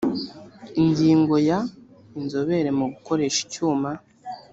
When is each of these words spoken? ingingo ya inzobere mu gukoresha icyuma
ingingo 0.83 1.33
ya 1.49 1.59
inzobere 2.19 2.69
mu 2.77 2.85
gukoresha 2.93 3.37
icyuma 3.45 3.91